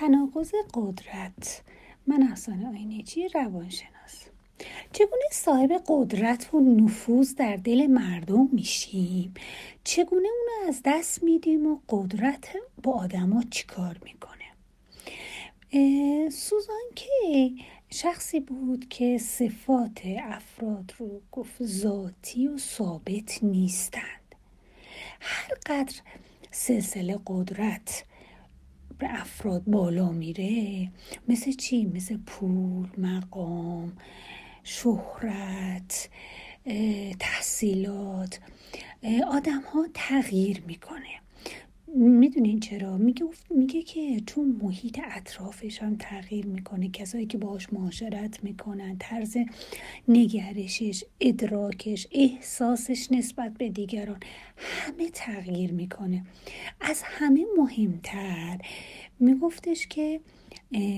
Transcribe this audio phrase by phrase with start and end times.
[0.00, 1.62] تناقض قدرت.
[2.06, 4.24] من احسان آینچی روانشناس.
[4.92, 9.34] چگونه صاحب قدرت و نفوذ در دل مردم میشیم؟
[9.84, 12.48] چگونه اونو از دست میدیم و قدرت
[12.82, 14.44] با آدما چیکار می‌کنه؟
[16.30, 17.50] سوزان که
[17.90, 24.34] شخصی بود که صفات افراد رو گفت ذاتی و ثابت نیستند.
[25.20, 25.94] هر قدر
[26.50, 28.04] سلسله قدرت
[29.00, 30.88] به افراد بالا میره
[31.28, 33.92] مثل چی؟ مثل پول، مقام،
[34.64, 36.08] شهرت،
[37.18, 38.40] تحصیلات
[39.28, 41.20] آدم ها تغییر می‌کنه
[41.94, 46.88] می‌دونین چرا؟ میگه میگه که چون محیط اطرافش هم تغییر می‌کنه.
[46.88, 49.36] کسایی که باهاش معاشرت می‌کنن طرز
[50.08, 54.20] نگرشش ادراکش احساسش نسبت به دیگران
[54.56, 56.24] همه تغییر می‌کنه.
[56.80, 58.58] از همه مهمتر
[59.20, 60.20] میگفتش که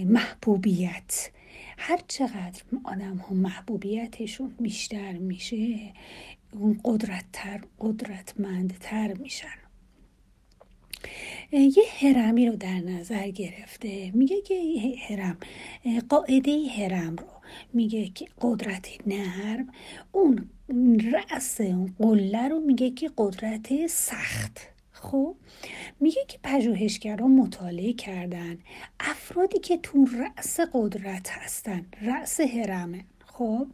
[0.07, 1.31] محبوبیت.
[1.79, 5.79] هر چقدر آدم ها محبوبیتشون بیشتر میشه
[6.53, 9.62] اون قدرت تر قدرتمندتر میشن.
[11.53, 14.11] یه هرمی رو در نظر گرفته.
[14.15, 14.55] میگه که
[15.09, 15.37] هرم
[16.09, 17.27] قاعده هرم رو.
[17.73, 19.69] میگه که قدرت نرم.
[20.13, 20.51] اون
[21.13, 24.73] رأس اون قله رو میگه که قدرت سخت.
[24.93, 25.37] خب؟
[26.01, 28.59] میگه که پژوهشگران مطالعه کردن
[29.01, 33.67] افرادی که تو رأس قدرت هستن رأس هرمه خب؟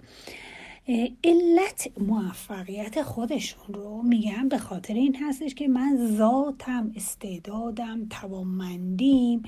[1.25, 9.42] علت موفقیت خودشون رو میگم به خاطر این هستش که من ذاتم استعدادم توانمندیم.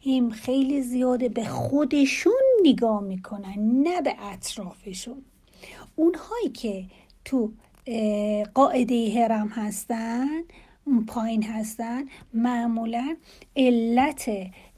[0.00, 5.22] این خیلی زیاده به خودشون نگاه می‌کنن نه به اطرافشون.
[5.96, 6.84] اونهایی که
[7.24, 7.52] تو
[8.54, 10.42] قاعده هرم هستن
[11.06, 12.04] پایین هستن
[12.34, 13.16] معمولا
[13.56, 14.30] علت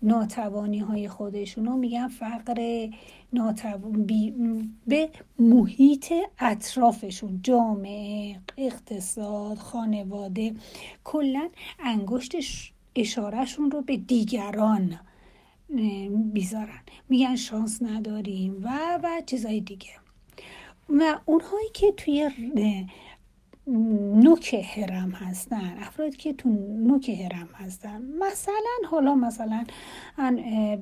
[0.03, 2.89] ناتوانی های خودشون رو میگن فقر
[3.33, 4.07] ناتوان
[4.87, 10.55] به محیط اطرافشون جامعه اقتصاد خانواده
[11.05, 12.37] کلا انگشت
[12.97, 15.01] اشارهشون رو به دیگران
[16.33, 19.91] بیزارن میگن شانس نداریم و و چیزای دیگه.
[20.89, 22.31] و اونهایی که توی
[23.69, 28.03] نوک هرم هستن افرادی که تو نوک هرم هستن.
[28.19, 29.67] مثلا حالا مثلا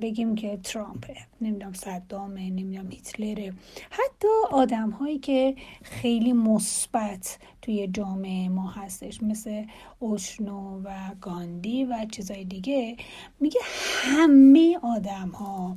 [0.01, 3.53] بگیم که ترامپه نمی‌دونم صدامه نمی‌دونم هیتلره.
[3.91, 9.65] حتی آدم هایی که خیلی مثبت توی جامعه ما هستش مثل
[9.99, 10.91] اوشنو و
[11.21, 12.97] گاندی و چیزای دیگه
[13.41, 13.61] میگه
[14.03, 15.77] همه آدم ها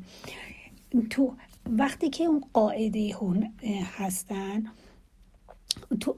[1.09, 1.35] تو
[1.69, 3.16] وقتی که اون قاعده
[3.97, 4.63] هستن
[6.00, 6.18] تو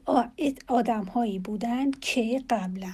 [0.67, 2.93] آدم هایی بودن که قبلا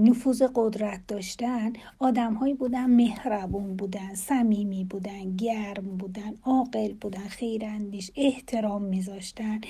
[0.00, 1.72] نفوذ قدرت داشتن.
[1.98, 9.60] آدم هایی بودن مهربون بودن صمیمی بودن گرم بودن عاقل بودن خیراندیش احترام میذاشتن.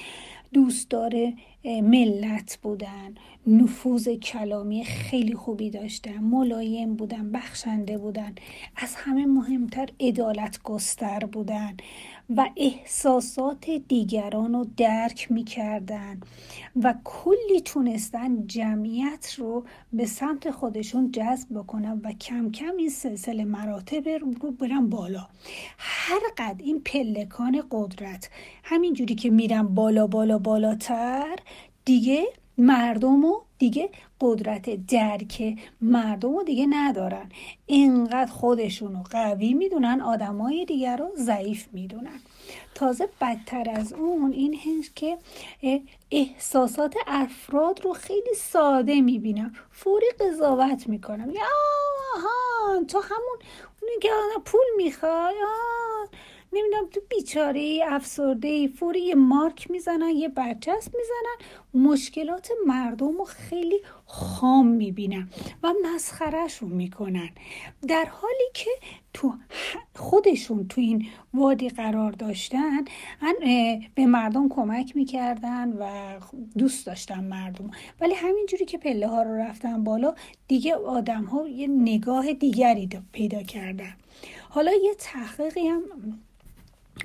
[0.52, 1.32] دوستدار
[1.64, 3.14] ملت بودن
[3.46, 8.34] نفوذ کلامی خیلی خوبی داشتن ملایم بودن بخشنده بودن
[8.76, 11.76] از همه مهمتر ادالت گستر بودن
[12.36, 16.20] و احساسات دیگران رو درک می‌کردن
[16.82, 23.44] و کلی تونستن جمعیت رو به سمت خودشون جذب بکنن و کم کم این سلسله
[23.44, 25.28] مراتب رو برن بالا.
[25.78, 28.30] هر قد این پلکان قدرت
[28.64, 31.38] همینجوری که میرن بالا بالا بالاتر
[31.90, 32.26] دیگه
[32.58, 33.90] مردم و دیگه
[34.20, 37.28] قدرت درک مردم رو دیگه ندارن.
[37.66, 42.20] اینقدر خودشون رو قوی می‌دونن آدمای دیگر رو ضعیف می‌دونن.
[42.74, 45.18] تازه بدتر از اون این هست که
[46.10, 49.52] احساسات افراد رو خیلی ساده می‌بینم.
[49.70, 51.30] فوری قضاوت می‌کنم.
[51.30, 51.40] یا
[52.16, 53.38] آها تو همون
[53.82, 54.08] اونی که
[54.44, 55.34] پول می‌خوای
[56.52, 61.36] نمی‌دونم تو بیچاره افسرده فوری یه مارک می‌زنن یه برچسب می‌زنن.
[61.74, 65.28] مشکلات مردم رو خیلی خام می‌بینن
[65.62, 67.28] و مسخرهشون می‌کنن.
[67.88, 68.70] در حالی که
[69.14, 69.34] تو
[69.96, 72.84] خودشون تو این وادی قرار داشتن
[73.94, 75.88] به مردم کمک می‌کردن و
[76.58, 77.70] دوست داشتن مردم.
[78.00, 80.14] ولی همینجوری که پله ها رو رفتن بالا
[80.48, 83.96] دیگه آدم ها یه نگاه دیگری پیدا کردن.
[84.48, 85.82] حالا یه تحقیقی هم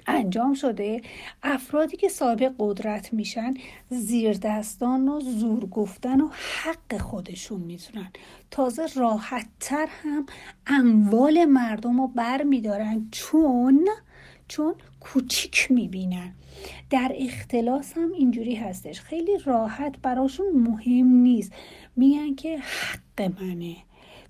[0.07, 1.01] انجام شده
[1.43, 3.53] افرادی که صاحب قدرت میشن
[3.89, 6.29] زیر دستان و زور گفتن و
[6.63, 8.11] حق خودشون می‌تونن.
[8.51, 10.25] تازه راحتتر هم
[10.67, 13.87] اموال مردم رو بر میدارن چون
[14.47, 16.33] چون کوچیک می‌بینن.
[16.89, 19.01] در اختلاس هم اینجوری هستش.
[19.01, 21.53] خیلی راحت براشون مهم نیست.
[21.95, 23.75] میگن که حق منه.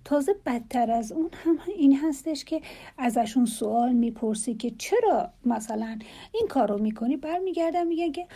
[0.06, 2.62] تازه بدتر از اون هم این هستش که
[2.98, 6.00] ازشون سوال می‌پرسی که چرا مثلا
[6.32, 8.28] این کار رو می‌کنی؟ برمیگردن میگن که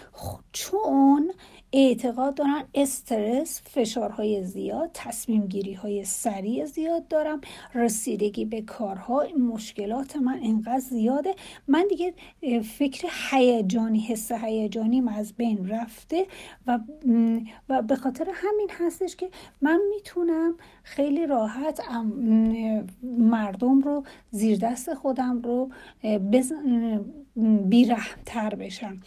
[0.51, 1.31] چون
[1.73, 7.41] اعتقاد دارن استرس فشارهای زیاد تصمیم گیری های سریع زیاد دارم
[7.75, 11.35] رسیدگی به کارها مشکلات من انقدر زیاده.
[11.67, 12.13] من دیگه
[12.61, 16.27] فکر هیجانی حس هیجانیم از بین رفته
[16.67, 16.79] و
[17.69, 19.29] و به خاطر همین هستش که
[19.61, 21.58] من می‌تونم خیلی راحت
[23.03, 25.69] مردم رو زیر دست خودم رو
[27.69, 28.97] بیرحمتر بشم.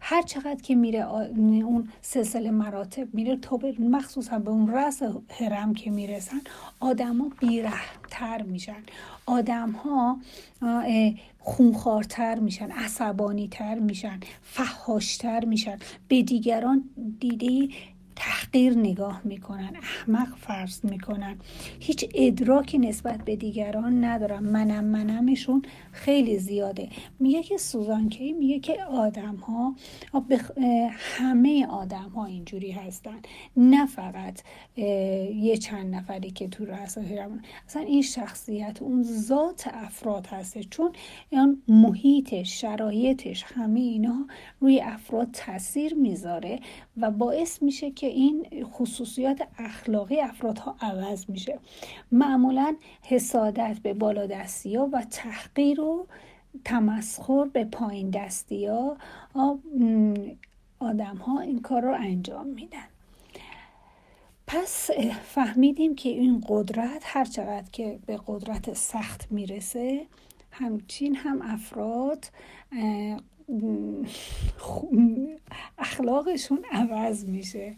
[0.00, 5.90] هر چقدر که میره اون سلسله مراتب میره تو مخصوصا به اون رس هرم که
[5.90, 6.40] می‌رسن
[6.80, 8.82] آدما بیرحمتر میشن.
[9.26, 10.18] آدم ها
[11.38, 15.78] خونخوارتر میشن عصبانی تر میشن فهاشتر میشن.
[16.08, 16.84] به دیگران
[17.20, 17.68] دیده
[18.20, 21.38] تحقیر نگاه می‌کنن احمق فرض می‌کنن.
[21.80, 25.62] هیچ ادراکی نسبت به دیگران ندارن منم منمشون
[25.92, 26.88] خیلی زیاده.
[27.20, 29.74] میگه که سوزان کی؟ میگه که آدم ها
[30.90, 33.20] همه آدم ها اینجوری هستن.
[33.56, 34.40] نه فقط
[34.76, 36.98] یه چند نفری که تو رأس
[37.66, 40.92] اصلا این شخصیت اون ذات افراد هسته چون
[41.32, 44.26] یعنی محیطش شرایطش همه اینا
[44.60, 46.60] روی افراد تاثیر می‌ذاره
[46.96, 51.58] و باعث میشه که این خصوصیات اخلاقی افرادها عوض میشه.
[52.12, 56.06] معمولا حسادت به بالادستی ها و تحقیر و
[56.64, 58.96] تمسخر به پایین دستی ها
[60.80, 62.88] آدم ها این کار رو انجام میدن.
[64.46, 64.90] پس
[65.24, 70.06] فهمیدیم که این قدرت هر چقدر که به قدرت سخت می‌رسه
[70.50, 72.24] همچین هم افراد
[75.78, 77.76] اخلاقشون عوض میشه.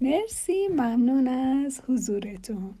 [0.00, 2.74] مرسی ممنون از حضورتون.